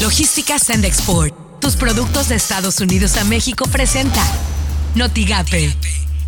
[0.00, 1.34] Logística Send Export.
[1.60, 4.22] Tus productos de Estados Unidos a México presenta
[4.94, 5.74] Notigape,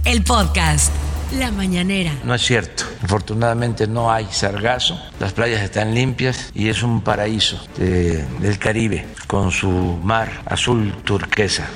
[0.04, 0.92] el podcast.
[1.38, 2.12] La mañanera.
[2.22, 2.84] No es cierto.
[3.02, 5.00] Afortunadamente no hay sargazo.
[5.18, 11.66] Las playas están limpias y es un paraíso del Caribe con su mar azul turquesa.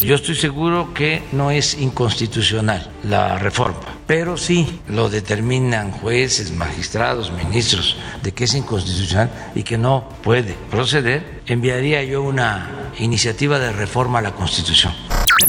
[0.00, 7.32] Yo estoy seguro que no es inconstitucional la reforma, pero sí lo determinan jueces, magistrados,
[7.32, 11.42] ministros de que es inconstitucional y que no puede proceder.
[11.46, 14.92] Enviaría yo una iniciativa de reforma a la Constitución.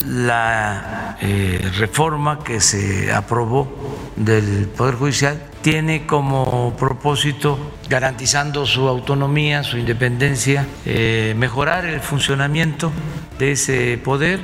[0.06, 7.58] La eh, reforma que se aprobó del Poder Judicial tiene como propósito,
[7.90, 12.92] garantizando su autonomía, su independencia, eh, mejorar el funcionamiento
[13.40, 14.42] de ese poder.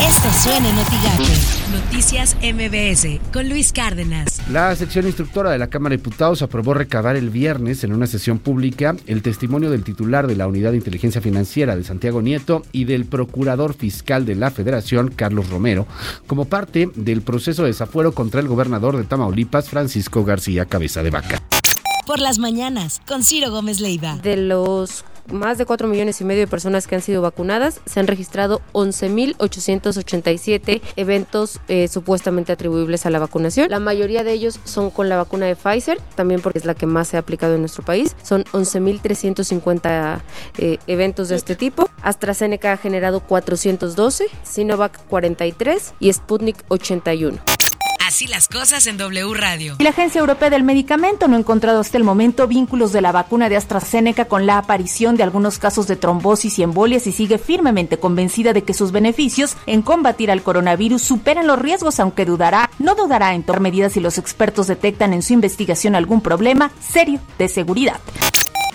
[0.00, 0.76] Esto suena en
[1.72, 4.40] Noticias MBS con Luis Cárdenas.
[4.50, 8.38] La sección instructora de la Cámara de Diputados aprobó recabar el viernes en una sesión
[8.38, 12.84] pública el testimonio del titular de la Unidad de Inteligencia Financiera de Santiago Nieto y
[12.84, 15.86] del Procurador Fiscal de la Federación, Carlos Romero,
[16.26, 21.10] como parte del proceso de desafuero contra el gobernador de Tamaulipas, Francisco García Cabeza de
[21.10, 21.42] Vaca.
[22.06, 24.16] Por las mañanas, con Ciro Gómez Leiva.
[24.16, 28.00] De los más de 4 millones y medio de personas que han sido vacunadas, se
[28.00, 33.70] han registrado 11.887 eventos eh, supuestamente atribuibles a la vacunación.
[33.70, 36.86] La mayoría de ellos son con la vacuna de Pfizer, también porque es la que
[36.86, 38.16] más se ha aplicado en nuestro país.
[38.22, 40.20] Son 11.350
[40.58, 41.88] eh, eventos de este tipo.
[42.02, 47.38] AstraZeneca ha generado 412, Sinovac 43 y Sputnik 81.
[48.12, 49.76] Así las cosas en W Radio.
[49.78, 53.48] La Agencia Europea del Medicamento no ha encontrado hasta el momento vínculos de la vacuna
[53.48, 57.98] de AstraZeneca con la aparición de algunos casos de trombosis y embolias y sigue firmemente
[57.98, 62.94] convencida de que sus beneficios en combatir al coronavirus superan los riesgos, aunque dudará, no
[62.96, 67.48] dudará en tomar medidas si los expertos detectan en su investigación algún problema serio de
[67.48, 67.98] seguridad.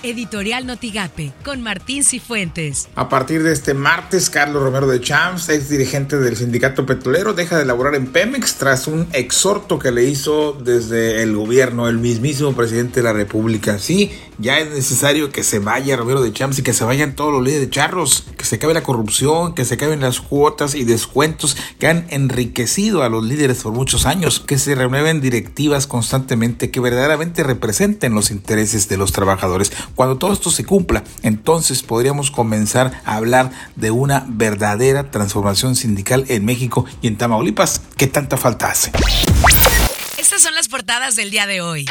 [0.03, 2.87] Editorial Notigape, con Martín Cifuentes.
[2.95, 7.57] A partir de este martes, Carlos Romero de Champs, ex dirigente del sindicato petrolero, deja
[7.57, 12.53] de laborar en Pemex tras un exhorto que le hizo desde el gobierno, el mismísimo
[12.53, 13.79] presidente de la República.
[13.79, 17.33] Sí, ya es necesario que se vaya Romero de Champs y que se vayan todos
[17.33, 20.83] los líderes de charros, que se acabe la corrupción, que se acaben las cuotas y
[20.83, 26.71] descuentos que han enriquecido a los líderes por muchos años, que se renueven directivas constantemente
[26.71, 29.71] que verdaderamente representen los intereses de los trabajadores.
[29.95, 36.25] Cuando todo esto se cumpla, entonces podríamos comenzar a hablar de una verdadera transformación sindical
[36.27, 37.81] en México y en Tamaulipas.
[37.97, 38.91] ¿Qué tanta falta hace?
[40.17, 41.85] Estas son las portadas del día de hoy.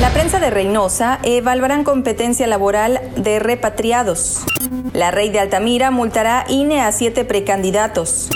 [0.00, 4.42] La prensa de Reynosa evaluarán competencia laboral de repatriados.
[4.92, 8.28] La Rey de Altamira multará INE a siete precandidatos.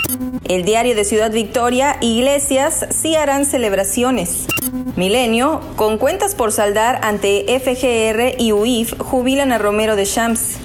[0.45, 4.47] El diario de Ciudad Victoria, Iglesias sí harán celebraciones.
[4.97, 10.57] Milenio, con cuentas por saldar ante FGR y UIF, jubilan a Romero de Shams.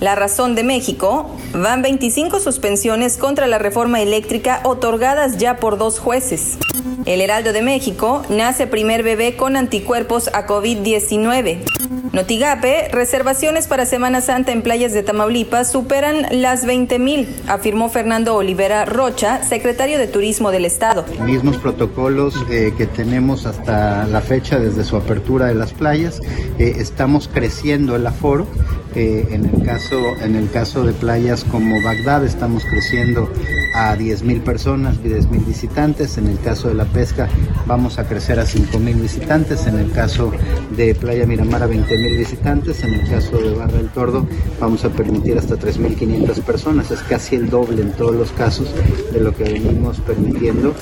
[0.00, 6.00] La razón de México, van 25 suspensiones contra la reforma eléctrica otorgadas ya por dos
[6.00, 6.58] jueces.
[7.04, 11.95] El Heraldo de México, nace primer bebé con anticuerpos a COVID-19.
[12.16, 18.34] Notigape, reservaciones para Semana Santa en playas de Tamaulipas superan las 20 mil, afirmó Fernando
[18.36, 21.04] Olivera Rocha, secretario de Turismo del Estado.
[21.26, 26.22] Mismos protocolos eh, que tenemos hasta la fecha desde su apertura de las playas,
[26.58, 28.46] eh, estamos creciendo el aforo.
[28.94, 33.30] Eh, en, el caso, en el caso de playas como Bagdad estamos creciendo
[33.76, 36.16] a 10 mil personas, 10 mil visitantes.
[36.16, 37.28] En el caso de la pesca
[37.66, 39.66] vamos a crecer a 5 mil visitantes.
[39.66, 40.32] En el caso
[40.70, 42.82] de Playa Miramar a 20 mil visitantes.
[42.82, 44.26] En el caso de Barra del Tordo
[44.58, 46.90] vamos a permitir hasta 3.500 personas.
[46.90, 48.68] Es casi el doble en todos los casos
[49.12, 50.74] de lo que venimos permitiendo.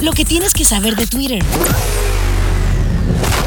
[0.00, 1.42] Lo que tienes que saber de Twitter.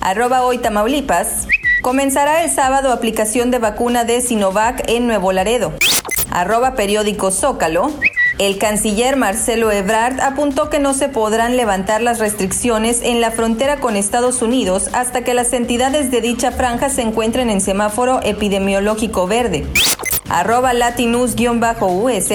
[0.00, 1.46] Arroba hoy Tamaulipas.
[1.80, 5.72] Comenzará el sábado aplicación de vacuna de Sinovac en Nuevo Laredo.
[6.30, 7.92] Arroba periódico Zócalo.
[8.40, 13.80] El canciller Marcelo Ebrard apuntó que no se podrán levantar las restricciones en la frontera
[13.80, 19.26] con Estados Unidos hasta que las entidades de dicha franja se encuentren en semáforo epidemiológico
[19.26, 19.66] verde.
[20.30, 22.30] Arroba latinus-us.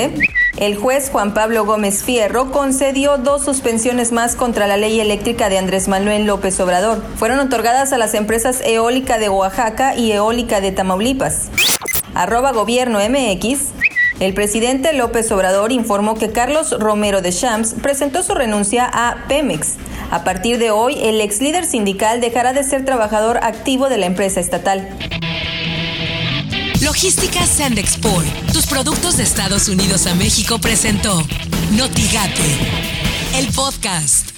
[0.57, 5.57] El juez Juan Pablo Gómez Fierro concedió dos suspensiones más contra la ley eléctrica de
[5.57, 7.03] Andrés Manuel López Obrador.
[7.15, 11.49] Fueron otorgadas a las empresas Eólica de Oaxaca y Eólica de Tamaulipas.
[12.13, 13.84] Arroba Gobierno MX.
[14.19, 19.73] El presidente López Obrador informó que Carlos Romero de Champs presentó su renuncia a Pemex.
[20.09, 24.05] A partir de hoy, el ex líder sindical dejará de ser trabajador activo de la
[24.05, 24.87] empresa estatal.
[26.81, 31.21] Logística Sandexport, tus productos de Estados Unidos a México presentó
[31.71, 32.43] Notigate,
[33.37, 34.34] el podcast.